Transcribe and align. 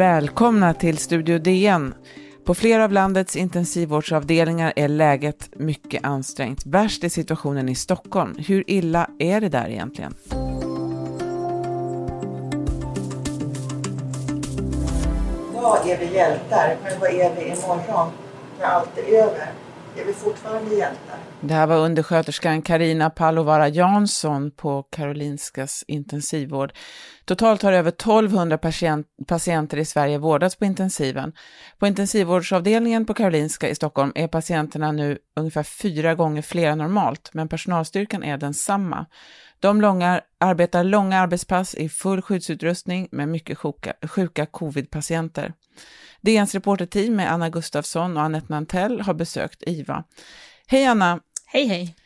Välkomna 0.00 0.74
till 0.74 0.98
Studio 0.98 1.38
DN. 1.38 1.94
På 2.44 2.54
flera 2.54 2.84
av 2.84 2.92
landets 2.92 3.36
intensivvårdsavdelningar 3.36 4.72
är 4.76 4.88
läget 4.88 5.50
mycket 5.56 6.04
ansträngt. 6.04 6.66
Värst 6.66 7.04
är 7.04 7.08
situationen 7.08 7.68
i 7.68 7.74
Stockholm. 7.74 8.36
Hur 8.38 8.70
illa 8.70 9.10
är 9.18 9.40
det 9.40 9.48
där 9.48 9.68
egentligen? 9.68 10.14
Idag 15.60 15.88
är 15.88 15.98
vi 15.98 16.14
hjältar, 16.14 16.76
men 16.82 17.00
vad 17.00 17.10
är 17.10 17.34
vi 17.34 17.42
imorgon 17.42 18.10
när 18.58 18.66
allt 18.66 18.98
är 18.98 19.02
över? 19.02 19.52
Är 19.96 20.04
vi 20.06 20.12
fortfarande 20.12 20.74
hjältar? 20.74 21.16
Det 21.40 21.54
här 21.54 21.66
var 21.66 21.76
undersköterskan 21.76 22.62
Karina 22.62 23.10
Palovara 23.10 23.68
Jansson 23.68 24.50
på 24.50 24.82
Karolinskas 24.82 25.84
intensivvård. 25.86 26.72
Totalt 27.30 27.62
har 27.62 27.72
över 27.72 27.88
1200 27.88 28.58
patient, 28.58 29.06
patienter 29.26 29.76
i 29.76 29.84
Sverige 29.84 30.18
vårdats 30.18 30.56
på 30.56 30.64
intensiven. 30.64 31.32
På 31.78 31.86
intensivvårdsavdelningen 31.86 33.06
på 33.06 33.14
Karolinska 33.14 33.68
i 33.68 33.74
Stockholm 33.74 34.12
är 34.14 34.28
patienterna 34.28 34.92
nu 34.92 35.18
ungefär 35.36 35.62
fyra 35.62 36.14
gånger 36.14 36.42
fler 36.42 36.70
än 36.70 36.78
normalt, 36.78 37.30
men 37.32 37.48
personalstyrkan 37.48 38.22
är 38.22 38.36
densamma. 38.36 39.06
De 39.60 39.80
långa, 39.80 40.20
arbetar 40.40 40.84
långa 40.84 41.20
arbetspass 41.20 41.74
i 41.74 41.88
full 41.88 42.22
skyddsutrustning 42.22 43.08
med 43.12 43.28
mycket 43.28 43.58
sjuka, 43.58 43.92
sjuka 44.02 44.46
covid-patienter. 44.46 45.52
DNs 46.20 46.54
reporterteam 46.54 47.16
med 47.16 47.32
Anna 47.32 47.50
Gustafsson 47.50 48.16
och 48.16 48.22
Annette 48.22 48.52
Nantell 48.52 49.00
har 49.00 49.14
besökt 49.14 49.62
IVA. 49.66 50.04
Hej 50.66 50.84
Anna! 50.84 51.20
Hej 51.46 51.66
hej! 51.66 51.96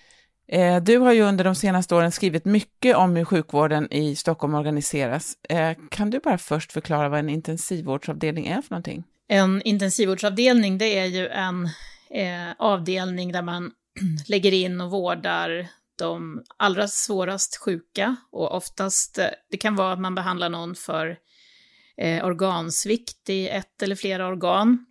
Eh, 0.48 0.82
du 0.82 0.98
har 0.98 1.12
ju 1.12 1.22
under 1.22 1.44
de 1.44 1.54
senaste 1.54 1.94
åren 1.94 2.12
skrivit 2.12 2.44
mycket 2.44 2.96
om 2.96 3.16
hur 3.16 3.24
sjukvården 3.24 3.92
i 3.92 4.16
Stockholm 4.16 4.54
organiseras. 4.54 5.34
Eh, 5.48 5.76
kan 5.90 6.10
du 6.10 6.18
bara 6.18 6.38
först 6.38 6.72
förklara 6.72 7.08
vad 7.08 7.18
en 7.18 7.28
intensivvårdsavdelning 7.28 8.46
är 8.46 8.62
för 8.62 8.70
någonting? 8.70 9.04
En 9.28 9.62
intensivvårdsavdelning, 9.62 10.78
det 10.78 10.98
är 10.98 11.06
ju 11.06 11.28
en 11.28 11.64
eh, 12.10 12.54
avdelning 12.58 13.32
där 13.32 13.42
man 13.42 13.70
lägger 14.28 14.52
in 14.52 14.80
och 14.80 14.90
vårdar 14.90 15.68
de 15.98 16.42
allra 16.56 16.88
svårast 16.88 17.56
sjuka 17.56 18.16
och 18.32 18.56
oftast, 18.56 19.18
eh, 19.18 19.28
det 19.50 19.56
kan 19.56 19.76
vara 19.76 19.92
att 19.92 20.00
man 20.00 20.14
behandlar 20.14 20.48
någon 20.48 20.74
för 20.74 21.18
eh, 21.96 22.24
organsvikt 22.24 23.30
i 23.30 23.48
ett 23.48 23.82
eller 23.82 23.96
flera 23.96 24.26
organ. 24.26 24.86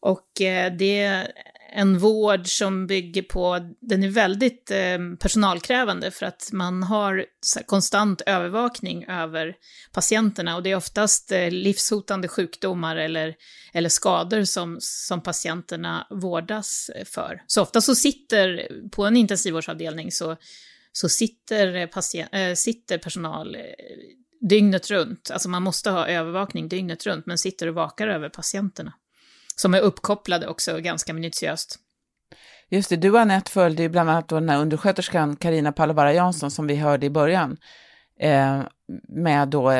Och 0.00 0.40
eh, 0.40 0.72
det 0.72 1.26
en 1.72 1.98
vård 1.98 2.46
som 2.46 2.86
bygger 2.86 3.22
på, 3.22 3.74
den 3.80 4.02
är 4.02 4.08
väldigt 4.08 4.70
eh, 4.70 4.98
personalkrävande 5.20 6.10
för 6.10 6.26
att 6.26 6.50
man 6.52 6.82
har 6.82 7.26
konstant 7.66 8.22
övervakning 8.26 9.04
över 9.08 9.54
patienterna. 9.92 10.56
Och 10.56 10.62
det 10.62 10.70
är 10.70 10.76
oftast 10.76 11.32
eh, 11.32 11.50
livshotande 11.50 12.28
sjukdomar 12.28 12.96
eller, 12.96 13.34
eller 13.72 13.88
skador 13.88 14.44
som, 14.44 14.76
som 14.80 15.22
patienterna 15.22 16.06
vårdas 16.10 16.90
eh, 16.94 17.04
för. 17.04 17.42
Så 17.46 17.62
ofta 17.62 17.80
så 17.80 17.94
sitter, 17.94 18.68
på 18.90 19.04
en 19.04 19.16
intensivvårdsavdelning 19.16 20.12
så, 20.12 20.36
så 20.92 21.08
sitter, 21.08 21.74
eh, 21.74 21.86
patient, 21.86 22.28
äh, 22.32 22.40
eh, 22.40 22.54
sitter 22.54 22.98
personal 22.98 23.54
eh, 23.54 23.60
dygnet 24.40 24.90
runt, 24.90 25.30
alltså 25.30 25.48
man 25.48 25.62
måste 25.62 25.90
ha 25.90 26.06
övervakning 26.06 26.68
dygnet 26.68 27.06
runt, 27.06 27.26
men 27.26 27.38
sitter 27.38 27.66
och 27.66 27.74
vakar 27.74 28.08
över 28.08 28.28
patienterna 28.28 28.92
som 29.60 29.74
är 29.74 29.80
uppkopplade 29.80 30.46
också 30.46 30.78
ganska 30.78 31.14
minutiöst. 31.14 31.78
Just 32.68 32.90
det, 32.90 32.96
du 32.96 33.10
och 33.10 33.20
Anette 33.20 33.50
följde 33.50 33.82
ju 33.82 33.88
bland 33.88 34.10
annat 34.10 34.28
då 34.28 34.40
den 34.40 34.48
här 34.48 34.60
undersköterskan 34.60 35.36
Karina 35.36 35.72
Palovara 35.72 36.12
Jansson 36.12 36.50
som 36.50 36.66
vi 36.66 36.76
hörde 36.76 37.06
i 37.06 37.10
början, 37.10 37.56
eh, 38.20 38.62
med 39.08 39.48
då 39.48 39.70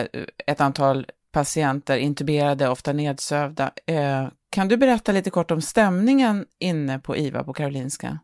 ett 0.47 0.61
antal 0.61 1.07
patienter 1.33 1.97
intuberade, 1.97 2.69
ofta 2.69 2.93
nedsövda. 2.93 3.71
Eh, 3.87 4.29
kan 4.51 4.69
du 4.69 4.77
berätta 4.77 5.13
lite 5.13 5.31
kort 5.31 5.51
om 5.51 5.63
stämningen 5.63 6.47
inne 6.59 6.99
på 6.99 7.17
IVA 7.17 7.45
på 7.45 7.53
Karolinska? 7.53 8.19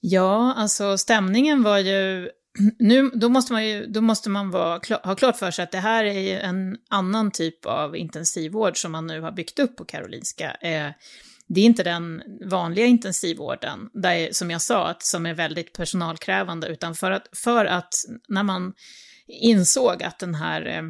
Ja, 0.00 0.54
alltså 0.56 0.98
stämningen 0.98 1.62
var 1.62 1.78
ju 1.78 2.30
nu, 2.78 3.10
då 3.14 3.28
måste 3.28 3.52
man, 3.52 3.66
ju, 3.66 3.86
då 3.86 4.00
måste 4.00 4.30
man 4.30 4.50
vara, 4.50 4.80
ha 5.04 5.14
klart 5.14 5.36
för 5.36 5.50
sig 5.50 5.62
att 5.62 5.72
det 5.72 5.78
här 5.78 6.04
är 6.04 6.40
en 6.40 6.76
annan 6.90 7.30
typ 7.30 7.66
av 7.66 7.96
intensivvård 7.96 8.80
som 8.80 8.92
man 8.92 9.06
nu 9.06 9.20
har 9.20 9.32
byggt 9.32 9.58
upp 9.58 9.76
på 9.76 9.84
Karolinska. 9.84 10.54
Eh, 10.54 10.90
det 11.48 11.60
är 11.60 11.64
inte 11.64 11.82
den 11.82 12.22
vanliga 12.44 12.86
intensivvården, 12.86 13.90
där, 13.92 14.28
som 14.32 14.50
jag 14.50 14.62
sa, 14.62 14.88
att, 14.88 15.02
som 15.02 15.26
är 15.26 15.34
väldigt 15.34 15.72
personalkrävande, 15.72 16.68
utan 16.68 16.94
för 16.94 17.10
att, 17.10 17.28
för 17.32 17.64
att 17.64 17.94
när 18.28 18.42
man 18.42 18.72
insåg 19.26 20.02
att 20.02 20.18
den 20.18 20.34
här 20.34 20.66
eh, 20.66 20.82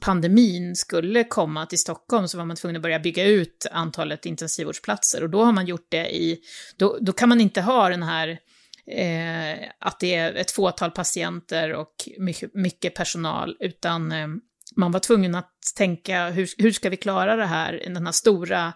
pandemin 0.00 0.76
skulle 0.76 1.24
komma 1.24 1.66
till 1.66 1.78
Stockholm 1.78 2.28
så 2.28 2.38
var 2.38 2.44
man 2.44 2.56
tvungen 2.56 2.76
att 2.76 2.82
börja 2.82 2.98
bygga 2.98 3.24
ut 3.24 3.66
antalet 3.72 4.26
intensivvårdsplatser 4.26 5.22
och 5.22 5.30
då 5.30 5.44
har 5.44 5.52
man 5.52 5.66
gjort 5.66 5.86
det 5.88 6.16
i, 6.16 6.38
då, 6.76 6.98
då 7.00 7.12
kan 7.12 7.28
man 7.28 7.40
inte 7.40 7.60
ha 7.60 7.88
den 7.88 8.02
här 8.02 8.38
eh, 8.90 9.68
att 9.80 10.00
det 10.00 10.14
är 10.14 10.34
ett 10.34 10.50
fåtal 10.50 10.90
patienter 10.90 11.72
och 11.72 12.08
mycket, 12.18 12.54
mycket 12.54 12.94
personal, 12.94 13.56
utan 13.60 14.12
eh, 14.12 14.28
man 14.76 14.92
var 14.92 15.00
tvungen 15.00 15.34
att 15.34 15.52
tänka 15.76 16.30
hur, 16.30 16.48
hur 16.58 16.72
ska 16.72 16.90
vi 16.90 16.96
klara 16.96 17.36
det 17.36 17.46
här, 17.46 17.82
den 17.86 18.06
här 18.06 18.12
stora 18.12 18.72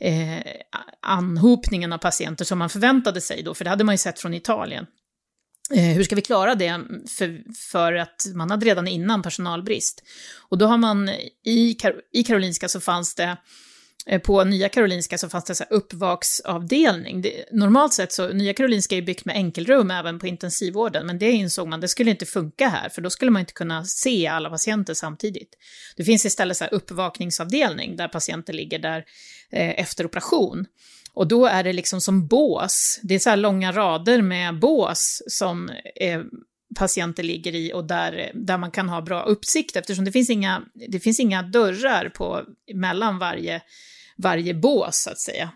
eh, 0.00 0.38
anhopningen 1.02 1.92
av 1.92 1.98
patienter 1.98 2.44
som 2.44 2.58
man 2.58 2.70
förväntade 2.70 3.20
sig 3.20 3.42
då, 3.42 3.54
för 3.54 3.64
det 3.64 3.70
hade 3.70 3.84
man 3.84 3.94
ju 3.94 3.98
sett 3.98 4.20
från 4.20 4.34
Italien. 4.34 4.86
Eh, 5.74 5.94
hur 5.94 6.04
ska 6.04 6.16
vi 6.16 6.22
klara 6.22 6.54
det? 6.54 6.80
För, 7.18 7.52
för 7.70 7.92
att 7.92 8.26
man 8.34 8.50
hade 8.50 8.66
redan 8.66 8.88
innan 8.88 9.22
personalbrist. 9.22 10.02
Och 10.48 10.58
då 10.58 10.66
har 10.66 10.78
man 10.78 11.08
i, 11.44 11.76
i 12.12 12.24
Karolinska 12.24 12.68
så 12.68 12.80
fanns 12.80 13.14
det 13.14 13.36
Eh, 14.08 14.20
på 14.20 14.44
Nya 14.44 14.68
Karolinska 14.68 15.18
så 15.18 15.28
fanns 15.28 15.44
det 15.44 15.54
så 15.54 15.64
uppvaksavdelning. 15.70 17.22
Det, 17.22 17.44
normalt 17.52 17.94
sett 17.94 18.12
så, 18.12 18.28
Nya 18.28 18.54
Karolinska 18.54 18.96
är 18.96 19.02
byggt 19.02 19.24
med 19.24 19.36
enkelrum 19.36 19.90
även 19.90 20.18
på 20.18 20.26
intensivvården, 20.26 21.06
men 21.06 21.18
det 21.18 21.30
insåg 21.30 21.68
man, 21.68 21.80
det 21.80 21.88
skulle 21.88 22.10
inte 22.10 22.26
funka 22.26 22.68
här, 22.68 22.88
för 22.88 23.02
då 23.02 23.10
skulle 23.10 23.30
man 23.30 23.40
inte 23.40 23.52
kunna 23.52 23.84
se 23.84 24.26
alla 24.26 24.50
patienter 24.50 24.94
samtidigt. 24.94 25.54
Det 25.96 26.04
finns 26.04 26.24
istället 26.24 26.56
så 26.56 26.64
uppvakningsavdelning 26.64 27.96
där 27.96 28.08
patienter 28.08 28.52
ligger 28.52 28.78
där 28.78 29.04
eh, 29.52 29.80
efter 29.80 30.06
operation. 30.06 30.66
Och 31.12 31.28
då 31.28 31.46
är 31.46 31.64
det 31.64 31.72
liksom 31.72 32.00
som 32.00 32.26
bås, 32.26 33.00
det 33.02 33.14
är 33.14 33.18
så 33.18 33.30
här 33.30 33.36
långa 33.36 33.72
rader 33.72 34.22
med 34.22 34.58
bås 34.58 35.22
som 35.26 35.70
eh, 36.00 36.22
patienter 36.78 37.22
ligger 37.22 37.54
i 37.54 37.72
och 37.72 37.84
där, 37.84 38.30
där 38.34 38.58
man 38.58 38.70
kan 38.70 38.88
ha 38.88 39.02
bra 39.02 39.22
uppsikt 39.22 39.76
eftersom 39.76 40.04
det 40.04 40.12
finns 40.12 40.30
inga, 40.30 40.62
det 40.88 41.00
finns 41.00 41.20
inga 41.20 41.42
dörrar 41.42 42.08
på, 42.08 42.42
mellan 42.74 43.18
varje 43.18 43.62
varje 44.22 44.54
bås, 44.54 45.02
så 45.02 45.10
att 45.10 45.18
säga. 45.18 45.50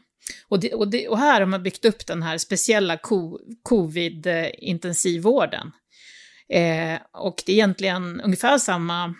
Och, 0.48 0.60
det, 0.60 0.74
och, 0.74 0.88
det, 0.88 1.08
och 1.08 1.18
här 1.18 1.40
har 1.40 1.46
man 1.46 1.62
byggt 1.62 1.84
upp 1.84 2.06
den 2.06 2.22
här 2.22 2.38
speciella 2.38 2.98
covid-intensivvården. 3.62 5.72
Eh, 6.48 6.98
och 7.12 7.42
det 7.46 7.52
är 7.52 7.56
egentligen 7.56 8.20
ungefär 8.20 8.58
samma, 8.58 9.14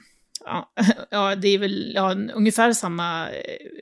ja, 0.45 0.73
ja 1.11 1.35
det 1.35 1.49
är 1.49 1.59
väl 1.59 1.93
ja, 1.95 2.15
ungefär 2.35 2.73
samma 2.73 3.31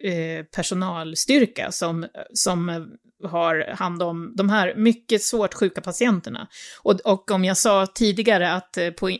eh, 0.03 0.44
personalstyrka 0.56 1.72
som, 1.72 2.06
som 2.34 2.69
eh, 2.69 2.81
har 3.28 3.75
hand 3.75 4.03
om 4.03 4.32
de 4.37 4.48
här 4.48 4.75
mycket 4.76 5.22
svårt 5.22 5.54
sjuka 5.54 5.81
patienterna. 5.81 6.48
Och, 6.82 7.00
och 7.00 7.31
om 7.31 7.44
jag 7.44 7.56
sa 7.56 7.87
tidigare 7.87 8.53
att 8.53 8.76
eh, 8.76 8.91
på, 8.91 9.19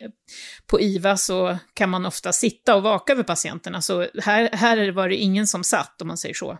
på 0.67 0.81
IVA 0.81 1.17
så 1.17 1.59
kan 1.75 1.91
man 1.91 2.07
ofta 2.07 2.33
sitta 2.33 2.77
och 2.77 2.83
vaka 2.83 3.13
över 3.13 3.23
patienterna, 3.23 3.83
så 3.83 4.07
här, 4.23 4.49
här 4.53 4.93
var 4.93 5.09
det 5.09 5.17
ingen 5.17 5.47
som 5.47 5.65
satt, 5.65 6.03
om 6.03 6.09
man 6.09 6.19
säger 6.19 6.35
så. 6.35 6.59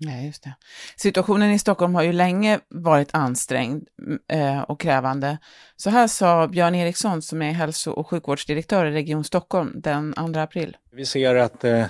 Nej, 0.00 0.26
just 0.26 0.42
det. 0.42 0.54
Situationen 0.96 1.50
i 1.50 1.58
Stockholm 1.58 1.94
har 1.94 2.02
ju 2.02 2.12
länge 2.12 2.60
varit 2.68 3.08
ansträngd 3.12 3.88
eh, 4.32 4.60
och 4.60 4.80
krävande. 4.80 5.38
Så 5.76 5.90
här 5.90 6.06
sa 6.06 6.48
Björn 6.48 6.74
Eriksson 6.74 7.22
som 7.22 7.42
är 7.42 7.52
hälso 7.52 7.90
och 7.90 8.06
sjukvårdsdirektör 8.06 8.86
i 8.86 8.90
Region 8.90 9.24
Stockholm 9.24 9.72
den 9.74 10.12
2 10.12 10.40
april. 10.40 10.76
Vi 10.92 11.06
ser 11.06 11.34
att 11.34 11.64
eh, 11.64 11.86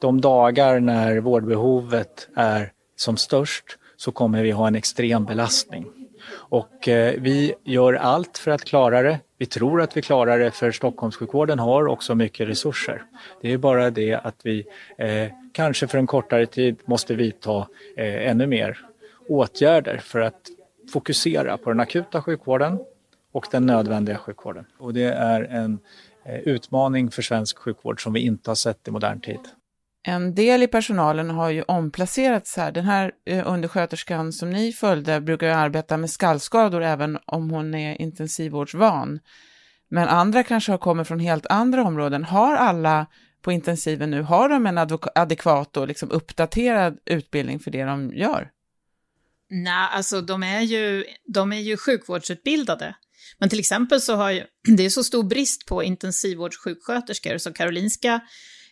de 0.00 0.20
dagar 0.20 0.80
när 0.80 1.20
vårdbehovet 1.20 2.28
är 2.36 2.72
som 2.96 3.16
störst 3.16 3.64
så 3.96 4.12
kommer 4.12 4.42
vi 4.42 4.50
ha 4.50 4.66
en 4.66 4.74
extrem 4.74 5.24
belastning. 5.24 5.86
Och 6.32 6.88
eh, 6.88 7.14
vi 7.18 7.54
gör 7.64 7.94
allt 7.94 8.38
för 8.38 8.50
att 8.50 8.64
klara 8.64 9.02
det. 9.02 9.20
Vi 9.38 9.46
tror 9.46 9.82
att 9.82 9.96
vi 9.96 10.02
klarar 10.02 10.38
det 10.38 10.50
för 10.50 10.72
Stockholmssjukvården 10.72 11.58
har 11.58 11.86
också 11.86 12.14
mycket 12.14 12.48
resurser. 12.48 13.02
Det 13.42 13.52
är 13.52 13.58
bara 13.58 13.90
det 13.90 14.14
att 14.14 14.36
vi 14.42 14.64
eh, 14.98 15.32
kanske 15.52 15.86
för 15.86 15.98
en 15.98 16.06
kortare 16.06 16.46
tid 16.46 16.76
måste 16.84 17.14
vidta 17.14 17.66
eh, 17.96 18.28
ännu 18.30 18.46
mer 18.46 18.78
åtgärder 19.28 19.98
för 19.98 20.20
att 20.20 20.40
fokusera 20.92 21.56
på 21.56 21.70
den 21.70 21.80
akuta 21.80 22.22
sjukvården 22.22 22.78
och 23.32 23.46
den 23.50 23.66
nödvändiga 23.66 24.18
sjukvården. 24.18 24.64
Och 24.78 24.94
det 24.94 25.04
är 25.04 25.42
en 25.42 25.78
eh, 26.24 26.38
utmaning 26.38 27.10
för 27.10 27.22
svensk 27.22 27.58
sjukvård 27.58 28.02
som 28.02 28.12
vi 28.12 28.20
inte 28.20 28.50
har 28.50 28.54
sett 28.54 28.88
i 28.88 28.90
modern 28.90 29.20
tid. 29.20 29.40
En 30.02 30.34
del 30.34 30.62
i 30.62 30.66
personalen 30.66 31.30
har 31.30 31.50
ju 31.50 31.62
omplacerats 31.62 32.56
här. 32.56 32.72
Den 32.72 32.84
här 32.84 33.12
eh, 33.26 33.42
undersköterskan 33.46 34.32
som 34.32 34.50
ni 34.50 34.72
följde 34.72 35.20
brukar 35.20 35.46
ju 35.46 35.52
arbeta 35.52 35.96
med 35.96 36.10
skallskador 36.10 36.82
även 36.82 37.18
om 37.26 37.50
hon 37.50 37.74
är 37.74 38.00
intensivvårdsvan. 38.00 39.20
Men 39.90 40.08
andra 40.08 40.42
kanske 40.42 40.72
har 40.72 40.78
kommit 40.78 41.08
från 41.08 41.20
helt 41.20 41.46
andra 41.46 41.84
områden. 41.84 42.24
Har 42.24 42.56
alla 42.56 43.06
på 43.42 43.52
intensiven 43.52 44.10
nu, 44.10 44.22
har 44.22 44.48
de 44.48 44.66
en 44.66 44.78
adekvat 45.14 45.76
och 45.76 45.88
liksom 45.88 46.10
uppdaterad 46.10 46.98
utbildning 47.06 47.60
för 47.60 47.70
det 47.70 47.84
de 47.84 48.12
gör? 48.14 48.50
Nej, 49.50 49.88
alltså 49.92 50.20
de 50.20 50.42
är 50.42 50.60
ju, 50.60 51.04
de 51.34 51.52
är 51.52 51.60
ju 51.60 51.76
sjukvårdsutbildade. 51.76 52.94
Men 53.38 53.48
till 53.48 53.58
exempel 53.58 54.00
så 54.00 54.14
har 54.14 54.30
ju, 54.30 54.44
det 54.76 54.84
är 54.84 54.90
så 54.90 55.04
stor 55.04 55.22
brist 55.22 55.66
på 55.66 55.82
intensivvårdssjuksköterskor 55.82 57.38
så 57.38 57.52
Karolinska 57.52 58.20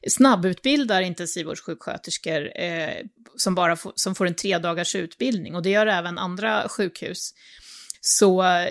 snabbutbildar 0.09 1.03
intensivvårdssjuksköterskor 1.03 2.61
eh, 2.61 2.95
som 3.37 3.55
bara 3.55 3.77
får, 3.77 3.93
som 3.95 4.15
får 4.15 4.27
en 4.27 4.35
tre 4.35 4.59
dagars 4.59 4.95
utbildning 4.95 5.55
och 5.55 5.63
det 5.63 5.71
gör 5.71 5.87
även 5.87 6.19
andra 6.19 6.69
sjukhus. 6.69 7.35
Så 8.01 8.43
eh, 8.43 8.69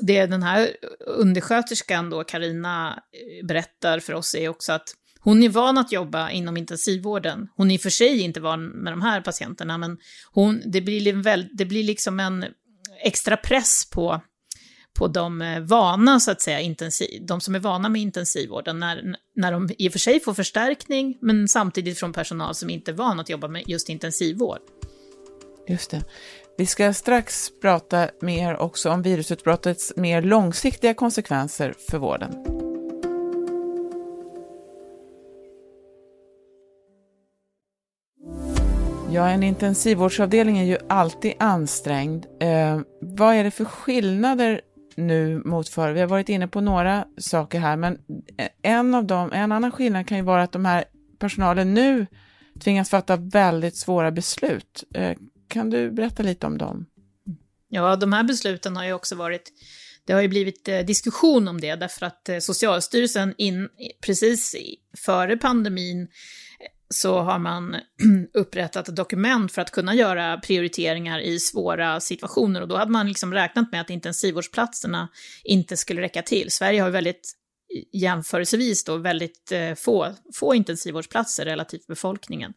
det 0.00 0.26
den 0.26 0.42
här 0.42 0.70
undersköterskan 1.06 2.10
då, 2.10 2.24
Karina 2.24 3.02
eh, 3.12 3.46
berättar 3.46 4.00
för 4.00 4.12
oss 4.12 4.34
är 4.34 4.48
också 4.48 4.72
att 4.72 4.94
hon 5.22 5.42
är 5.42 5.48
van 5.48 5.78
att 5.78 5.92
jobba 5.92 6.30
inom 6.30 6.56
intensivvården. 6.56 7.48
Hon 7.56 7.70
är 7.70 7.74
i 7.74 7.78
och 7.78 7.82
för 7.82 7.90
sig 7.90 8.20
inte 8.20 8.40
van 8.40 8.66
med 8.66 8.92
de 8.92 9.02
här 9.02 9.20
patienterna, 9.20 9.78
men 9.78 9.98
hon, 10.32 10.62
det, 10.66 10.80
blir 10.80 11.12
väl, 11.12 11.48
det 11.52 11.64
blir 11.64 11.84
liksom 11.84 12.20
en 12.20 12.44
extra 13.04 13.36
press 13.36 13.90
på, 13.90 14.20
på 15.00 15.08
de 15.08 15.42
eh, 15.42 15.60
vana, 15.60 16.20
så 16.20 16.30
att 16.30 16.42
säga, 16.42 16.60
intensiv, 16.60 17.26
de 17.26 17.40
som 17.40 17.54
är 17.54 17.58
vana 17.58 17.88
med 17.88 18.00
intensivvården, 18.00 18.80
när, 18.80 19.16
när 19.36 19.52
de 19.52 19.68
i 19.78 19.88
och 19.88 19.92
för 19.92 19.98
sig 19.98 20.20
får 20.20 20.34
förstärkning, 20.34 21.18
men 21.20 21.48
samtidigt 21.48 21.98
från 21.98 22.12
personal 22.12 22.54
som 22.54 22.70
inte 22.70 22.90
är 22.90 22.94
van 22.94 23.20
att 23.20 23.28
jobba 23.28 23.48
med 23.48 23.62
just 23.66 23.88
intensivvård. 23.88 24.58
Just 25.68 25.90
det. 25.90 26.04
Vi 26.58 26.66
ska 26.66 26.92
strax 26.92 27.50
prata 27.62 28.10
mer 28.20 28.56
också 28.56 28.90
om 28.90 29.02
virusutbrottets 29.02 29.92
mer 29.96 30.22
långsiktiga 30.22 30.94
konsekvenser 30.94 31.74
för 31.90 31.98
vården. 31.98 32.34
Ja, 39.12 39.28
en 39.28 39.42
intensivvårdsavdelning 39.42 40.58
är 40.58 40.64
ju 40.64 40.78
alltid 40.88 41.32
ansträngd. 41.38 42.26
Eh, 42.40 42.80
vad 43.00 43.34
är 43.34 43.44
det 43.44 43.50
för 43.50 43.64
skillnader 43.64 44.60
nu 45.00 45.42
mot 45.44 45.68
förr? 45.68 45.92
Vi 45.92 46.00
har 46.00 46.06
varit 46.06 46.28
inne 46.28 46.48
på 46.48 46.60
några 46.60 47.04
saker 47.16 47.58
här, 47.58 47.76
men 47.76 47.98
en, 48.62 48.94
av 48.94 49.04
dem, 49.04 49.32
en 49.32 49.52
annan 49.52 49.72
skillnad 49.72 50.06
kan 50.06 50.16
ju 50.16 50.24
vara 50.24 50.42
att 50.42 50.52
de 50.52 50.64
här 50.64 50.84
personalen 51.18 51.74
nu 51.74 52.06
tvingas 52.60 52.90
fatta 52.90 53.16
väldigt 53.16 53.76
svåra 53.76 54.10
beslut. 54.10 54.84
Eh, 54.94 55.16
kan 55.48 55.70
du 55.70 55.90
berätta 55.90 56.22
lite 56.22 56.46
om 56.46 56.58
dem? 56.58 56.86
Ja, 57.68 57.96
de 57.96 58.12
här 58.12 58.22
besluten 58.22 58.76
har 58.76 58.84
ju 58.84 58.92
också 58.92 59.14
varit 59.14 59.52
det 60.04 60.12
har 60.12 60.20
ju 60.20 60.28
blivit 60.28 60.68
eh, 60.68 60.78
diskussion 60.78 61.48
om 61.48 61.60
det 61.60 61.74
därför 61.74 62.06
att 62.06 62.28
eh, 62.28 62.38
Socialstyrelsen 62.38 63.34
in, 63.38 63.68
precis 64.06 64.56
före 64.96 65.36
pandemin 65.36 66.08
så 66.94 67.20
har 67.20 67.38
man 67.38 67.76
upprättat 68.34 68.88
ett 68.88 68.96
dokument 68.96 69.52
för 69.52 69.62
att 69.62 69.70
kunna 69.70 69.94
göra 69.94 70.36
prioriteringar 70.36 71.20
i 71.20 71.40
svåra 71.40 72.00
situationer 72.00 72.60
och 72.60 72.68
då 72.68 72.76
hade 72.76 72.90
man 72.90 73.08
liksom 73.08 73.34
räknat 73.34 73.72
med 73.72 73.80
att 73.80 73.90
intensivvårdsplatserna 73.90 75.08
inte 75.44 75.76
skulle 75.76 76.00
räcka 76.02 76.22
till. 76.22 76.50
Sverige 76.50 76.80
har 76.80 76.88
ju 76.88 76.92
väldigt 76.92 77.36
jämförelsevis 77.92 78.84
då 78.84 78.96
väldigt 78.96 79.52
eh, 79.52 79.74
få, 79.74 80.14
få 80.34 80.54
intensivvårdsplatser 80.54 81.44
relativt 81.44 81.86
befolkningen. 81.86 82.52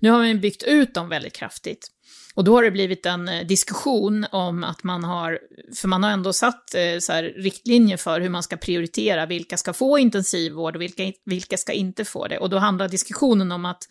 Nu 0.00 0.10
har 0.10 0.18
man 0.18 0.40
byggt 0.40 0.62
ut 0.62 0.94
dem 0.94 1.08
väldigt 1.08 1.32
kraftigt. 1.32 1.90
Och 2.34 2.44
då 2.44 2.54
har 2.54 2.62
det 2.62 2.70
blivit 2.70 3.06
en 3.06 3.28
eh, 3.28 3.46
diskussion 3.46 4.26
om 4.32 4.64
att 4.64 4.84
man 4.84 5.04
har, 5.04 5.38
för 5.74 5.88
man 5.88 6.02
har 6.02 6.10
ändå 6.10 6.32
satt 6.32 6.74
eh, 6.74 6.98
så 7.00 7.12
här, 7.12 7.22
riktlinjer 7.22 7.96
för 7.96 8.20
hur 8.20 8.28
man 8.28 8.42
ska 8.42 8.56
prioritera, 8.56 9.26
vilka 9.26 9.56
ska 9.56 9.72
få 9.72 9.98
intensivvård 9.98 10.76
och 10.76 10.82
vilka, 10.82 11.12
vilka 11.24 11.56
ska 11.56 11.72
inte 11.72 12.04
få 12.04 12.26
det. 12.26 12.38
Och 12.38 12.50
då 12.50 12.58
handlar 12.58 12.88
diskussionen 12.88 13.52
om 13.52 13.64
att 13.64 13.88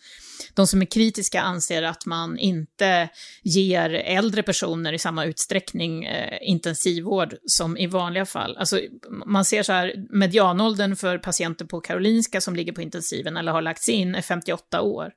de 0.54 0.66
som 0.66 0.82
är 0.82 0.86
kritiska 0.86 1.40
anser 1.40 1.82
att 1.82 2.06
man 2.06 2.38
inte 2.38 3.08
ger 3.42 3.90
äldre 3.90 4.42
personer 4.42 4.92
i 4.92 4.98
samma 4.98 5.24
utsträckning 5.24 6.04
eh, 6.04 6.38
intensivvård 6.42 7.34
som 7.46 7.76
i 7.76 7.86
vanliga 7.86 8.26
fall. 8.26 8.56
Alltså, 8.56 8.80
man 9.26 9.44
ser 9.44 9.62
så 9.62 9.72
här, 9.72 9.94
medianåldern 10.10 10.96
för 10.96 11.18
patienter 11.18 11.64
på 11.64 11.80
Karolinska 11.80 12.40
som 12.40 12.56
ligger 12.56 12.72
på 12.72 12.82
intensiven 12.82 13.36
eller 13.36 13.52
har 13.52 13.62
lagts 13.62 13.88
in 13.88 14.14
är 14.14 14.22
58 14.22 14.82
år. 14.82 15.10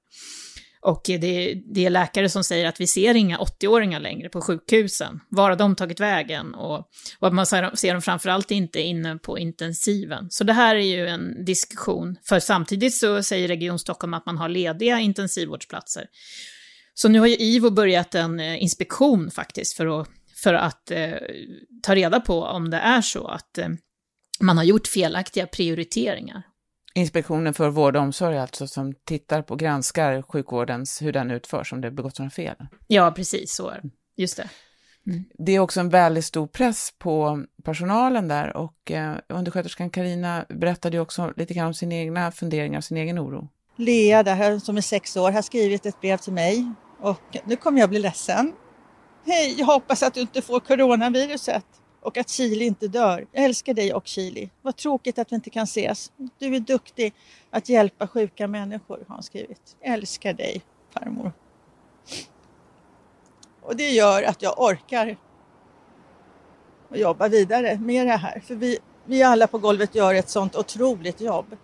Och 0.81 1.01
det, 1.05 1.61
det 1.73 1.85
är 1.85 1.89
läkare 1.89 2.29
som 2.29 2.43
säger 2.43 2.67
att 2.67 2.81
vi 2.81 2.87
ser 2.87 3.15
inga 3.15 3.37
80-åringar 3.37 3.99
längre 3.99 4.29
på 4.29 4.41
sjukhusen. 4.41 5.19
Var 5.29 5.49
har 5.49 5.55
de 5.55 5.75
tagit 5.75 5.99
vägen? 5.99 6.55
Och, 6.55 6.89
och 7.19 7.33
man 7.33 7.45
ser 7.45 7.91
dem 7.93 8.01
framförallt 8.01 8.51
inte 8.51 8.81
inne 8.81 9.17
på 9.17 9.39
intensiven. 9.39 10.27
Så 10.29 10.43
det 10.43 10.53
här 10.53 10.75
är 10.75 10.97
ju 10.97 11.07
en 11.07 11.45
diskussion. 11.45 12.15
För 12.23 12.39
samtidigt 12.39 12.95
så 12.95 13.23
säger 13.23 13.47
Region 13.47 13.79
Stockholm 13.79 14.13
att 14.13 14.25
man 14.25 14.37
har 14.37 14.49
lediga 14.49 14.99
intensivvårdsplatser. 14.99 16.05
Så 16.93 17.09
nu 17.09 17.19
har 17.19 17.27
ju 17.27 17.35
IVO 17.35 17.69
börjat 17.69 18.15
en 18.15 18.39
eh, 18.39 18.63
inspektion 18.63 19.31
faktiskt 19.31 19.77
för 19.77 20.01
att, 20.01 20.09
för 20.43 20.53
att 20.53 20.91
eh, 20.91 21.13
ta 21.83 21.95
reda 21.95 22.19
på 22.19 22.43
om 22.43 22.69
det 22.69 22.77
är 22.77 23.01
så 23.01 23.27
att 23.27 23.57
eh, 23.57 23.67
man 24.39 24.57
har 24.57 24.63
gjort 24.63 24.87
felaktiga 24.87 25.47
prioriteringar. 25.47 26.43
Inspektionen 26.93 27.53
för 27.53 27.69
vård 27.69 27.95
och 27.95 28.01
omsorg 28.01 28.37
alltså 28.37 28.67
som 28.67 28.93
tittar 28.93 29.41
på, 29.41 29.55
granskar 29.55 30.21
sjukvårdens, 30.21 31.01
hur 31.01 31.11
den 31.13 31.31
utförs, 31.31 31.73
om 31.73 31.81
det 31.81 31.91
begått 31.91 32.19
några 32.19 32.29
fel. 32.29 32.55
Ja, 32.87 33.11
precis 33.11 33.55
så 33.55 33.69
är 33.69 33.79
det. 33.83 33.89
Just 34.17 34.37
det. 34.37 34.49
Mm. 35.07 35.23
Det 35.33 35.51
är 35.51 35.59
också 35.59 35.79
en 35.79 35.89
väldigt 35.89 36.25
stor 36.25 36.47
press 36.47 36.93
på 36.97 37.43
personalen 37.63 38.27
där 38.27 38.57
och 38.57 38.91
eh, 38.91 39.15
undersköterskan 39.29 39.89
Karina 39.89 40.45
berättade 40.49 40.97
ju 40.97 41.01
också 41.01 41.33
lite 41.37 41.53
grann 41.53 41.67
om 41.67 41.73
sina 41.73 41.95
egna 41.95 42.31
funderingar, 42.31 42.81
sin 42.81 42.97
egen 42.97 43.19
oro. 43.19 43.49
Lea 43.75 44.23
där, 44.23 44.59
som 44.59 44.77
är 44.77 44.81
sex 44.81 45.17
år, 45.17 45.31
har 45.31 45.41
skrivit 45.41 45.85
ett 45.85 46.01
brev 46.01 46.17
till 46.17 46.33
mig 46.33 46.71
och 46.99 47.37
nu 47.45 47.55
kommer 47.55 47.79
jag 47.79 47.89
bli 47.89 47.99
ledsen. 47.99 48.53
Hej, 49.25 49.55
jag 49.57 49.65
hoppas 49.65 50.03
att 50.03 50.13
du 50.13 50.21
inte 50.21 50.41
får 50.41 50.59
coronaviruset 50.59 51.65
och 52.01 52.17
att 52.17 52.29
Chili 52.29 52.65
inte 52.65 52.87
dör. 52.87 53.25
Jag 53.31 53.43
älskar 53.43 53.73
dig 53.73 53.93
och 53.93 54.07
Chili. 54.07 54.49
Vad 54.61 54.75
tråkigt 54.75 55.19
att 55.19 55.31
vi 55.31 55.35
inte 55.35 55.49
kan 55.49 55.63
ses. 55.63 56.11
Du 56.37 56.55
är 56.55 56.59
duktig 56.59 57.13
att 57.49 57.69
hjälpa 57.69 58.07
sjuka 58.07 58.47
människor, 58.47 59.03
har 59.07 59.15
han 59.15 59.23
skrivit. 59.23 59.77
Jag 59.79 59.93
älskar 59.93 60.33
dig, 60.33 60.61
farmor. 60.93 61.31
Och 63.61 63.75
det 63.75 63.89
gör 63.89 64.23
att 64.23 64.41
jag 64.41 64.59
orkar 64.59 65.17
och 66.89 66.97
jobba 66.97 67.27
vidare 67.27 67.77
med 67.77 68.07
det 68.07 68.17
här. 68.17 68.39
För 68.39 68.55
vi, 68.55 68.77
vi 69.05 69.23
alla 69.23 69.47
på 69.47 69.57
golvet 69.57 69.95
gör 69.95 70.13
ett 70.13 70.29
sånt 70.29 70.55
otroligt 70.55 71.21
jobb. 71.21 71.55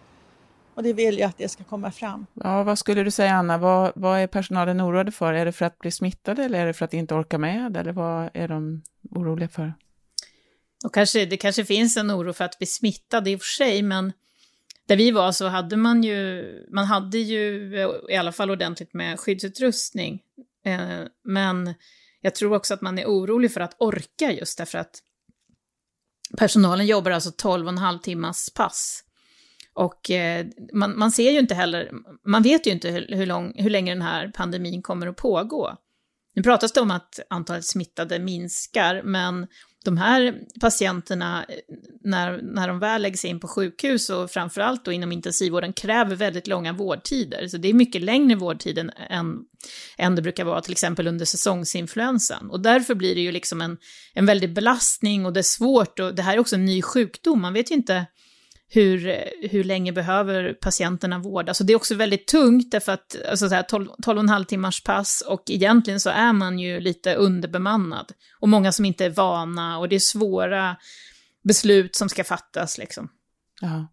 Och 0.76 0.84
det 0.84 0.94
vill 0.94 1.20
jag 1.20 1.30
att 1.30 1.38
det 1.38 1.50
ska 1.50 1.64
komma 1.64 1.92
fram. 1.92 2.26
Ja, 2.34 2.64
vad 2.64 2.80
skulle 2.80 3.04
du 3.04 3.12
säga 3.12 3.34
Anna, 3.34 3.58
vad, 3.58 3.92
vad 3.96 4.20
är 4.20 4.28
personalen 4.28 4.82
oroade 4.82 5.12
för? 5.12 5.34
Är 5.34 5.46
det 5.46 5.52
för 5.52 5.66
att 5.66 5.80
bli 5.80 5.92
smittade 5.92 6.44
eller 6.44 6.60
är 6.60 6.66
det 6.66 6.74
för 6.74 6.86
att 6.86 6.94
inte 6.94 7.16
orka 7.16 7.38
med? 7.38 7.78
Eller 7.78 7.92
vad 7.92 8.30
är 8.34 8.48
de 8.48 8.82
oroliga 9.12 9.50
för? 9.50 9.74
Och 10.86 10.94
kanske, 10.94 11.26
det 11.26 11.38
kanske 11.38 11.66
finns 11.66 11.98
en 11.98 12.12
oro 12.12 12.34
för 12.34 12.46
att 12.46 12.58
bli 12.58 12.68
smittad 12.68 13.28
i 13.28 13.36
och 13.36 13.42
för 13.42 13.48
sig, 13.48 13.82
men 13.82 14.14
där 14.88 14.96
vi 14.96 15.12
var 15.12 15.32
så 15.32 15.48
hade 15.48 15.78
man 15.78 16.04
ju, 16.04 16.46
man 16.72 16.86
hade 16.86 17.18
ju 17.18 17.76
eh, 17.80 17.90
i 18.10 18.16
alla 18.16 18.32
fall 18.32 18.52
ordentligt 18.52 18.94
med 18.94 19.20
skyddsutrustning. 19.20 20.22
Eh, 20.66 21.00
men 21.24 21.74
jag 22.22 22.36
tror 22.36 22.56
också 22.56 22.74
att 22.74 22.82
man 22.82 23.00
är 23.00 23.06
orolig 23.06 23.54
för 23.54 23.62
att 23.62 23.76
orka 23.80 24.32
just 24.32 24.58
därför 24.58 24.78
att 24.78 25.00
personalen 26.38 26.86
jobbar 26.86 27.12
alltså 27.12 27.32
12 27.32 27.66
och 27.66 27.72
en 27.72 27.78
halv 27.78 28.00
timmas 28.00 28.50
pass. 28.50 29.04
Och 29.74 30.12
eh, 30.12 30.46
man, 30.74 31.00
man 31.00 31.12
ser 31.12 31.32
ju 31.32 31.40
inte 31.40 31.56
heller, 31.56 31.92
man 32.26 32.44
vet 32.44 32.68
ju 32.68 32.72
inte 32.72 32.90
hur, 32.90 33.08
hur, 33.16 33.26
lång, 33.26 33.54
hur 33.56 33.70
länge 33.70 33.92
den 33.92 34.02
här 34.02 34.32
pandemin 34.36 34.82
kommer 34.82 35.08
att 35.08 35.16
pågå. 35.16 35.78
Nu 36.36 36.44
pratas 36.44 36.72
det 36.72 36.82
om 36.82 36.92
att 36.92 37.20
antalet 37.30 37.66
smittade 37.66 38.20
minskar, 38.20 39.02
men 39.04 39.48
de 39.86 39.98
här 39.98 40.40
patienterna, 40.62 41.46
eh, 41.50 41.56
när, 42.04 42.42
när 42.42 42.68
de 42.68 42.80
väl 42.80 43.02
läggs 43.02 43.26
in 43.26 43.40
på 43.40 43.48
sjukhus 43.48 44.10
och 44.10 44.32
framförallt 44.32 44.86
då 44.86 44.92
inom 44.92 45.12
intensivvården, 45.12 45.74
kräver 45.74 46.16
väldigt 46.16 46.48
långa 46.48 46.74
vårdtider. 46.74 47.48
Så 47.48 47.58
det 47.58 47.70
är 47.70 47.74
mycket 47.74 48.02
längre 48.02 48.36
vårdtid 48.36 48.78
än, 48.78 48.92
än 49.98 50.16
det 50.16 50.22
brukar 50.22 50.44
vara 50.44 50.62
till 50.62 50.72
exempel 50.72 51.08
under 51.08 51.26
säsongsinfluensan. 51.26 52.50
Och 52.52 52.60
därför 52.60 52.96
blir 52.96 53.16
det 53.16 53.22
ju 53.22 53.32
liksom 53.32 53.62
en, 53.62 53.78
en 54.14 54.26
väldig 54.26 54.54
belastning 54.54 55.26
och 55.26 55.34
det 55.34 55.40
är 55.40 55.44
svårt 55.44 56.00
och 56.00 56.16
det 56.16 56.22
här 56.22 56.34
är 56.34 56.40
också 56.40 56.56
en 56.56 56.66
ny 56.66 56.82
sjukdom. 56.82 57.42
Man 57.42 57.54
vet 57.54 57.72
ju 57.72 57.76
inte 57.76 58.06
hur, 58.68 59.24
hur 59.50 59.64
länge 59.64 59.92
behöver 59.92 60.54
patienterna 60.54 61.20
vård. 61.20 61.50
Alltså 61.50 61.64
det 61.64 61.74
är 61.74 61.78
också 61.78 61.96
väldigt 61.96 62.28
tungt 62.28 62.72
därför 62.72 62.92
att 62.92 63.16
alltså 63.30 63.50
så 63.50 63.56
här 63.56 63.64
12, 63.64 63.90
12,5 63.90 64.46
timmars 64.46 64.84
pass 64.84 65.24
och 65.28 65.44
egentligen 65.48 66.00
så 66.00 66.10
är 66.10 66.34
man 66.34 66.60
ju 66.60 66.80
lite 66.80 67.16
underbemannad. 67.16 68.12
Och 68.40 68.50
många 68.50 68.72
som 68.72 68.86
inte 68.86 69.06
är 69.06 69.10
vana 69.10 69.78
och 69.78 69.90
det 69.90 69.96
är 69.96 70.00
svåra 70.00 70.76
beslut 71.44 71.96
som 71.96 72.10
ska 72.10 72.24
fattas 72.24 72.78
liksom. 72.78 73.10
Ja. 73.62 73.88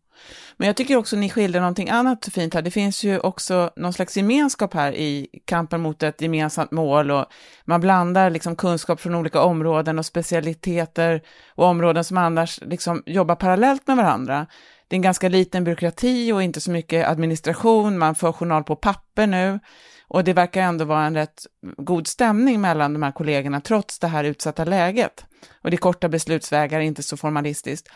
Men 0.56 0.66
jag 0.66 0.76
tycker 0.76 0.96
också 0.96 1.16
ni 1.16 1.30
skildrar 1.30 1.60
någonting 1.60 1.90
annat 1.90 2.28
fint 2.32 2.54
här. 2.54 2.62
Det 2.62 2.70
finns 2.70 3.04
ju 3.04 3.18
också 3.18 3.70
någon 3.76 3.92
slags 3.92 4.16
gemenskap 4.16 4.74
här 4.74 4.92
i 4.92 5.28
kampen 5.44 5.80
mot 5.80 6.02
ett 6.02 6.20
gemensamt 6.20 6.70
mål 6.70 7.10
och 7.10 7.26
man 7.64 7.80
blandar 7.80 8.30
liksom 8.30 8.56
kunskap 8.56 9.00
från 9.00 9.14
olika 9.14 9.42
områden 9.42 9.98
och 9.98 10.06
specialiteter 10.06 11.22
och 11.54 11.64
områden 11.64 12.04
som 12.04 12.16
annars 12.16 12.60
liksom 12.62 13.02
jobbar 13.06 13.34
parallellt 13.34 13.86
med 13.86 13.96
varandra. 13.96 14.46
Det 14.88 14.94
är 14.94 14.98
en 14.98 15.02
ganska 15.02 15.28
liten 15.28 15.64
byråkrati 15.64 16.32
och 16.32 16.42
inte 16.42 16.60
så 16.60 16.70
mycket 16.70 17.08
administration, 17.08 17.98
man 17.98 18.14
för 18.14 18.32
journal 18.32 18.64
på 18.64 18.76
papper 18.76 19.26
nu. 19.26 19.60
Och 20.08 20.24
det 20.24 20.32
verkar 20.32 20.62
ändå 20.62 20.84
vara 20.84 21.04
en 21.04 21.14
rätt 21.14 21.46
god 21.76 22.06
stämning 22.06 22.60
mellan 22.60 22.92
de 22.92 23.02
här 23.02 23.12
kollegorna, 23.12 23.60
trots 23.60 23.98
det 23.98 24.06
här 24.06 24.24
utsatta 24.24 24.64
läget. 24.64 25.24
Och 25.62 25.70
det 25.70 25.74
är 25.74 25.78
korta 25.78 26.08
beslutsvägar, 26.08 26.80
inte 26.80 27.02
så 27.02 27.16
formalistiskt. 27.16 27.88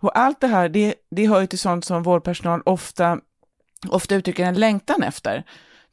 Och 0.00 0.18
allt 0.18 0.40
det 0.40 0.46
här, 0.46 0.68
det, 0.68 0.94
det 1.10 1.26
hör 1.26 1.40
ju 1.40 1.46
till 1.46 1.58
sånt 1.58 1.84
som 1.84 2.02
vårdpersonal 2.02 2.62
ofta, 2.64 3.20
ofta 3.88 4.14
uttrycker 4.14 4.44
en 4.44 4.54
längtan 4.54 5.02
efter. 5.02 5.44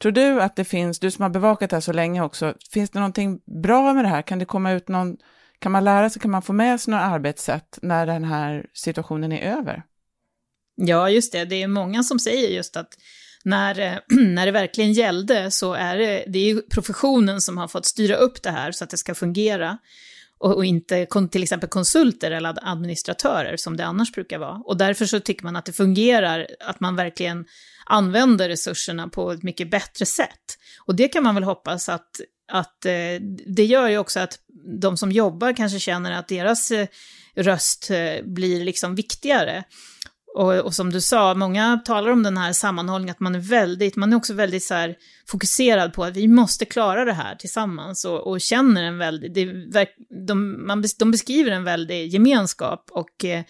Tror 0.01 0.11
du 0.11 0.41
att 0.41 0.55
det 0.55 0.65
finns, 0.65 0.99
du 0.99 1.11
som 1.11 1.23
har 1.23 1.29
bevakat 1.29 1.69
det 1.69 1.75
här 1.75 1.81
så 1.81 1.93
länge 1.93 2.21
också, 2.21 2.53
finns 2.71 2.89
det 2.89 2.99
någonting 2.99 3.39
bra 3.61 3.93
med 3.93 4.05
det 4.05 4.09
här? 4.09 4.21
Kan 4.21 4.39
det 4.39 4.45
komma 4.45 4.71
ut 4.71 4.87
någon, 4.87 5.17
kan 5.59 5.71
man 5.71 5.83
lära 5.83 6.09
sig, 6.09 6.21
kan 6.21 6.31
man 6.31 6.41
få 6.41 6.53
med 6.53 6.81
sig 6.81 6.91
några 6.91 7.03
arbetssätt 7.03 7.79
när 7.81 8.05
den 8.05 8.23
här 8.23 8.65
situationen 8.73 9.31
är 9.31 9.57
över? 9.57 9.83
Ja, 10.75 11.09
just 11.09 11.31
det. 11.31 11.45
Det 11.45 11.63
är 11.63 11.67
många 11.67 12.03
som 12.03 12.19
säger 12.19 12.49
just 12.49 12.77
att 12.77 12.89
när, 13.43 13.79
eh, 13.79 13.97
när 14.17 14.45
det 14.45 14.51
verkligen 14.51 14.93
gällde 14.93 15.51
så 15.51 15.73
är 15.73 15.97
det, 15.97 16.23
det 16.27 16.49
är 16.49 16.61
professionen 16.61 17.41
som 17.41 17.57
har 17.57 17.67
fått 17.67 17.85
styra 17.85 18.15
upp 18.15 18.43
det 18.43 18.51
här 18.51 18.71
så 18.71 18.83
att 18.83 18.89
det 18.89 18.97
ska 18.97 19.15
fungera. 19.15 19.77
Och, 20.45 20.55
och, 20.55 20.65
inte 20.65 21.07
till 21.31 21.43
exempel 21.43 21.69
konsulter 21.69 22.31
eller 22.31 22.57
administratörer 22.61 23.57
som 23.57 23.77
det 23.77 23.85
annars 23.85 24.11
brukar 24.11 24.39
vara. 24.39 24.61
Och 24.65 24.77
därför 24.77 25.05
så 25.05 25.19
tycker 25.19 25.43
man 25.43 25.55
att 25.55 25.65
det 25.65 25.73
fungerar, 25.73 26.47
att 26.59 26.79
man 26.79 26.95
verkligen 26.95 27.45
använder 27.85 28.49
resurserna 28.49 29.07
på 29.07 29.31
ett 29.31 29.43
mycket 29.43 29.71
bättre 29.71 30.05
sätt. 30.05 30.57
Och 30.85 30.95
det 30.95 31.07
kan 31.07 31.23
man 31.23 31.35
väl 31.35 31.43
hoppas 31.43 31.89
att, 31.89 32.09
att 32.51 32.85
eh, 32.85 33.21
det 33.47 33.65
gör 33.65 33.87
ju 33.87 33.97
också 33.97 34.19
att 34.19 34.39
de 34.81 34.97
som 34.97 35.11
jobbar 35.11 35.53
kanske 35.53 35.79
känner 35.79 36.11
att 36.11 36.27
deras 36.27 36.71
eh, 36.71 36.87
röst 37.35 37.89
eh, 37.91 38.25
blir 38.25 38.65
liksom 38.65 38.95
viktigare. 38.95 39.63
Och, 40.35 40.53
och, 40.53 40.73
som 40.73 40.91
du 40.91 41.01
sa, 41.01 41.33
många 41.33 41.81
talar 41.85 42.11
om 42.11 42.23
den 42.23 42.37
här 42.37 42.53
sammanhållningen, 42.53 43.11
att 43.11 43.19
man 43.19 43.35
är 43.35 43.39
väldigt, 43.39 43.95
man 43.95 44.13
är 44.13 44.17
också 44.17 44.33
väldigt 44.33 44.63
så 44.63 44.73
här 44.73 44.95
fokuserad 45.27 45.93
på 45.93 46.03
att 46.03 46.17
vi 46.17 46.27
måste 46.27 46.65
klara 46.65 47.05
det 47.05 47.13
här 47.13 47.35
tillsammans 47.35 48.05
och, 48.05 48.27
och 48.27 48.41
känner 48.41 48.83
en 48.83 48.97
väldigt, 48.97 49.33
det, 49.33 49.87
de, 50.27 50.67
man, 50.67 50.83
de 50.99 51.11
beskriver 51.11 51.51
en 51.51 51.63
väldig 51.63 52.07
gemenskap 52.07 52.89
och 52.91 53.25
eh, 53.25 53.43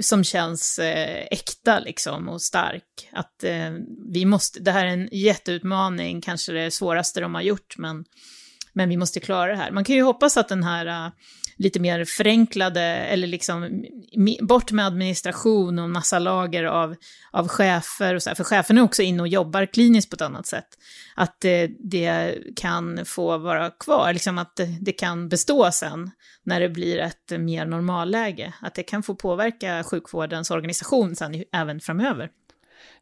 som 0.00 0.24
känns 0.24 0.78
eh, 0.78 1.26
äkta 1.30 1.78
liksom 1.78 2.28
och 2.28 2.42
stark. 2.42 3.08
Att 3.12 3.44
eh, 3.44 3.70
vi 4.12 4.24
måste, 4.24 4.60
det 4.60 4.70
här 4.70 4.86
är 4.86 4.90
en 4.90 5.08
jätteutmaning, 5.12 6.20
kanske 6.20 6.52
det 6.52 6.70
svåraste 6.70 7.20
de 7.20 7.34
har 7.34 7.42
gjort, 7.42 7.78
men, 7.78 8.04
men 8.72 8.88
vi 8.88 8.96
måste 8.96 9.20
klara 9.20 9.50
det 9.50 9.58
här. 9.58 9.70
Man 9.70 9.84
kan 9.84 9.96
ju 9.96 10.02
hoppas 10.02 10.36
att 10.36 10.48
den 10.48 10.62
här 10.62 10.86
eh, 10.86 11.12
lite 11.60 11.80
mer 11.80 12.04
förenklade, 12.04 12.82
eller 12.82 13.26
liksom 13.26 13.84
bort 14.40 14.72
med 14.72 14.86
administration 14.86 15.78
och 15.78 15.90
massa 15.90 16.18
lager 16.18 16.64
av, 16.64 16.94
av 17.30 17.48
chefer 17.48 18.14
och 18.14 18.22
så 18.22 18.30
här, 18.30 18.34
för 18.34 18.44
cheferna 18.44 18.80
är 18.80 18.84
också 18.84 19.02
inne 19.02 19.22
och 19.22 19.28
jobbar 19.28 19.66
kliniskt 19.66 20.10
på 20.10 20.14
ett 20.14 20.20
annat 20.20 20.46
sätt. 20.46 20.66
Att 21.16 21.40
det, 21.40 21.70
det 21.78 22.34
kan 22.56 23.04
få 23.04 23.38
vara 23.38 23.70
kvar, 23.70 24.12
liksom 24.12 24.38
att 24.38 24.56
det, 24.56 24.78
det, 24.80 24.92
kan 24.92 25.28
bestå 25.28 25.72
sen 25.72 26.10
när 26.42 26.60
det 26.60 26.68
blir 26.68 26.98
ett 26.98 27.40
mer 27.40 27.66
normalläge. 27.66 28.54
Att 28.60 28.74
det 28.74 28.82
kan 28.82 29.02
få 29.02 29.14
påverka 29.14 29.84
sjukvårdens 29.84 30.50
organisation 30.50 31.16
sen 31.16 31.44
även 31.52 31.80
framöver. 31.80 32.30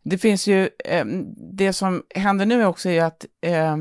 Det 0.03 0.19
finns 0.19 0.47
ju, 0.47 0.69
eh, 0.85 1.05
det 1.53 1.73
som 1.73 2.03
händer 2.15 2.47
nu 2.47 2.65
också 2.65 2.89
är 2.89 3.05
att 3.05 3.27
eh, 3.43 3.77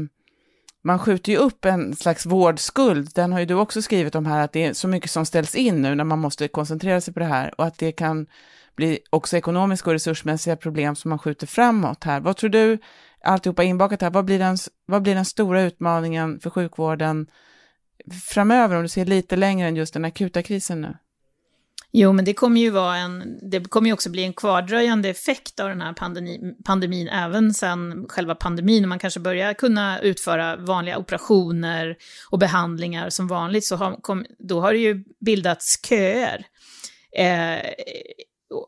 man 0.83 0.99
skjuter 0.99 1.31
ju 1.31 1.37
upp 1.37 1.65
en 1.65 1.95
slags 1.95 2.25
vårdskuld, 2.25 3.09
den 3.15 3.31
har 3.31 3.39
ju 3.39 3.45
du 3.45 3.53
också 3.53 3.81
skrivit 3.81 4.15
om 4.15 4.25
här, 4.25 4.43
att 4.43 4.53
det 4.53 4.63
är 4.63 4.73
så 4.73 4.87
mycket 4.87 5.11
som 5.11 5.25
ställs 5.25 5.55
in 5.55 5.81
nu 5.81 5.95
när 5.95 6.03
man 6.03 6.19
måste 6.19 6.47
koncentrera 6.47 7.01
sig 7.01 7.13
på 7.13 7.19
det 7.19 7.25
här 7.25 7.53
och 7.57 7.65
att 7.65 7.77
det 7.77 7.91
kan 7.91 8.27
bli 8.75 8.99
också 9.09 9.37
ekonomiska 9.37 9.89
och 9.89 9.93
resursmässiga 9.93 10.55
problem 10.55 10.95
som 10.95 11.09
man 11.09 11.19
skjuter 11.19 11.47
framåt 11.47 12.03
här. 12.03 12.19
Vad 12.19 12.37
tror 12.37 12.49
du, 12.49 12.77
alltihopa 13.23 13.63
inbakat 13.63 14.01
här, 14.01 14.09
vad 14.09 14.25
blir, 14.25 14.39
den, 14.39 14.57
vad 14.85 15.01
blir 15.01 15.15
den 15.15 15.25
stora 15.25 15.61
utmaningen 15.61 16.39
för 16.39 16.49
sjukvården 16.49 17.27
framöver, 18.29 18.75
om 18.75 18.83
du 18.83 18.89
ser 18.89 19.05
lite 19.05 19.35
längre 19.35 19.67
än 19.67 19.75
just 19.75 19.93
den 19.93 20.05
akuta 20.05 20.43
krisen 20.43 20.81
nu? 20.81 20.97
Jo, 21.91 22.13
men 22.13 22.25
det 22.25 22.33
kommer 22.33 22.61
ju 22.61 22.69
vara 22.69 22.97
en, 22.97 23.39
det 23.51 23.69
kommer 23.69 23.87
ju 23.87 23.93
också 23.93 24.09
bli 24.09 24.23
en 24.23 24.33
kvardröjande 24.33 25.09
effekt 25.09 25.59
av 25.59 25.69
den 25.69 25.81
här 25.81 25.93
pandemi, 25.93 26.53
pandemin, 26.65 27.07
även 27.07 27.53
sen 27.53 28.05
själva 28.09 28.35
pandemin, 28.35 28.81
när 28.81 28.87
man 28.87 28.99
kanske 28.99 29.19
börjar 29.19 29.53
kunna 29.53 29.99
utföra 29.99 30.55
vanliga 30.55 30.97
operationer 30.97 31.97
och 32.29 32.39
behandlingar 32.39 33.09
som 33.09 33.27
vanligt, 33.27 33.65
så 33.65 33.75
har, 33.75 34.01
kom, 34.01 34.25
då 34.39 34.61
har 34.61 34.73
det 34.73 34.79
ju 34.79 35.03
bildats 35.19 35.79
köer. 35.89 36.45
Eh, 37.17 37.71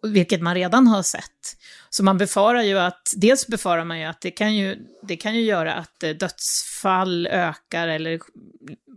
vilket 0.02 0.42
man 0.42 0.56
redan 0.56 0.88
har 0.88 1.04
sett. 1.04 1.58
Så 1.90 2.04
man 2.04 2.18
befarar 2.18 2.62
ju 2.62 2.80
att, 2.80 3.14
dels 3.16 3.48
befarar 3.48 3.86
man 3.86 4.00
ju 4.00 4.06
att 4.06 4.22
det 4.22 4.32
kan 4.32 4.56
ju, 4.56 4.78
det 5.04 5.16
kan 5.16 5.36
ju 5.36 5.42
göra 5.42 5.74
att 5.74 6.04
eh, 6.04 6.10
dödsfall 6.10 7.28
ökar 7.28 7.88
eller 7.88 8.20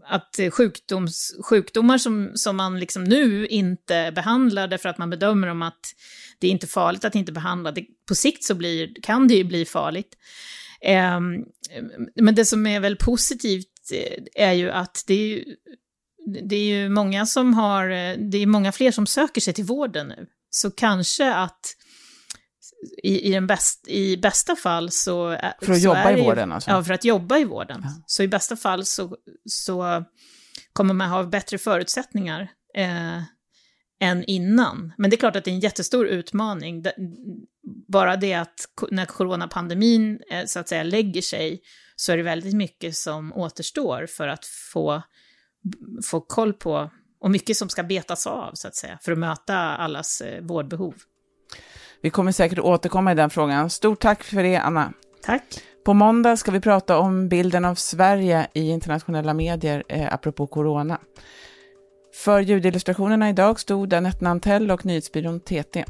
att 0.05 0.39
eh, 0.39 0.51
sjukdoms, 0.51 1.35
sjukdomar 1.45 1.99
som, 1.99 2.31
som 2.35 2.57
man 2.57 2.81
liksom 2.81 3.05
nu 3.05 3.47
inte 3.47 4.13
behandlar 4.15 4.69
därför 4.69 4.89
att 4.89 4.99
man 4.99 5.11
bedömer 5.11 5.49
dem 5.49 5.63
att 5.63 5.95
det 6.39 6.47
är 6.47 6.51
inte 6.51 6.67
farligt 6.67 7.05
att 7.05 7.15
inte 7.15 7.33
behandla, 7.33 7.73
det, 7.73 7.87
på 8.09 8.15
sikt 8.15 8.45
så 8.45 8.55
blir, 8.55 9.03
kan 9.03 9.29
det 9.29 9.35
ju 9.35 9.45
bli 9.45 9.65
farligt. 9.65 10.17
Eh, 10.81 11.21
men 12.15 12.35
det 12.35 12.45
som 12.45 12.67
är 12.67 12.81
väl 12.81 12.97
positivt 12.97 13.93
eh, 13.93 14.49
är 14.49 14.53
ju 14.53 14.71
att 14.71 15.05
det 15.07 15.15
är 15.15 15.27
ju, 15.27 15.45
det 16.43 16.57
är 16.57 16.65
ju 16.65 16.89
många 16.89 17.27
som 17.27 17.55
har, 17.55 17.89
det 18.31 18.39
är 18.39 18.47
många 18.47 18.73
fler 18.73 18.91
som 18.91 19.07
söker 19.07 19.41
sig 19.41 19.55
till 19.55 19.65
vården 19.65 20.09
nu. 20.09 20.27
Så 20.55 20.71
kanske 20.71 21.35
att 21.35 21.77
i, 23.03 23.29
i, 23.29 23.33
den 23.33 23.47
bäst, 23.47 23.89
i 23.89 24.17
bästa 24.17 24.57
fall 24.57 24.91
så... 24.91 25.37
För 25.63 25.73
att 25.73 25.79
så 25.81 25.85
jobba 25.85 26.13
i 26.13 26.23
vården 26.23 26.53
alltså? 26.53 26.71
Ja, 26.71 26.85
för 26.85 26.95
att 26.95 27.05
jobba 27.05 27.39
i 27.39 27.45
vården. 27.45 27.81
Ja. 27.85 28.03
Så 28.07 28.23
i 28.23 28.29
bästa 28.29 28.57
fall 28.57 28.85
så, 28.85 29.17
så 29.49 30.05
kommer 30.73 30.95
man 30.95 31.11
ha 31.11 31.25
bättre 31.25 31.59
förutsättningar 31.59 32.51
eh, 32.77 33.23
än 34.01 34.25
innan. 34.25 34.93
Men 34.99 35.11
det 35.11 35.17
är 35.17 35.19
klart 35.19 35.37
att 35.37 35.45
det 35.45 35.51
är 35.51 35.55
en 35.55 35.61
jättestor 35.61 36.07
utmaning. 36.07 36.85
Bara 37.89 38.17
det 38.17 38.35
att 38.35 38.69
när 38.91 39.07
coronapandemin 39.07 40.21
eh, 40.31 40.45
så 40.47 40.59
att 40.59 40.69
säga 40.69 40.83
lägger 40.83 41.23
sig 41.23 41.63
så 41.97 42.13
är 42.13 42.17
det 42.17 42.23
väldigt 42.23 42.55
mycket 42.55 42.97
som 42.97 43.33
återstår 43.33 44.07
för 44.07 44.29
att 44.29 44.47
få, 44.47 45.03
få 46.05 46.21
koll 46.21 46.53
på 46.53 46.91
och 47.23 47.31
mycket 47.31 47.57
som 47.57 47.69
ska 47.69 47.83
betas 47.83 48.27
av, 48.27 48.51
så 48.55 48.69
att 48.69 48.77
säga, 48.77 48.99
för 49.03 49.13
att 49.13 49.19
möta 49.19 49.57
allas 49.57 50.21
eh, 50.21 50.43
vårdbehov. 50.43 50.95
Vi 52.03 52.11
kommer 52.11 52.33
säkert 52.33 52.59
återkomma 52.59 53.13
i 53.13 53.15
den 53.15 53.31
frågan. 53.31 53.71
Stort 53.71 54.01
tack 54.01 54.23
för 54.23 54.43
det, 54.43 54.57
Anna. 54.57 54.93
Tack. 55.23 55.43
På 55.85 55.95
måndag 55.95 56.37
ska 56.37 56.51
vi 56.51 56.61
prata 56.61 56.99
om 56.99 57.29
bilden 57.29 57.65
av 57.65 57.75
Sverige 57.75 58.47
i 58.53 58.69
internationella 58.69 59.35
medier, 59.35 59.85
eh, 59.89 60.15
apropå 60.15 60.47
corona. 60.47 60.99
För 62.15 62.41
ljudillustrationerna 62.41 63.29
idag 63.29 63.61
stod 63.61 63.95
Anette 63.95 64.25
Nantell 64.25 64.71
och 64.71 64.87
nyhetsbyrån 64.87 65.41
TT. 65.41 65.85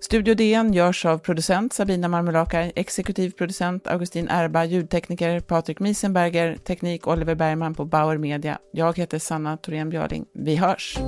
Studio 0.00 0.34
DN 0.34 0.72
görs 0.72 1.04
av 1.04 1.18
producent 1.18 1.72
Sabina 1.72 2.08
Marmelakai, 2.08 2.72
exekutiv 2.74 3.30
producent 3.30 3.86
Augustin 3.86 4.28
Erba, 4.28 4.64
ljudtekniker 4.64 5.40
Patrik 5.40 5.80
Miesenberger, 5.80 6.56
teknik 6.56 7.06
Oliver 7.06 7.34
Bergman 7.34 7.74
på 7.74 7.84
Bauer 7.84 8.18
Media. 8.18 8.58
Jag 8.72 8.98
heter 8.98 9.18
Sanna 9.18 9.56
Thorén 9.56 9.90
Björling. 9.90 10.26
Vi 10.34 10.56
hörs! 10.56 10.98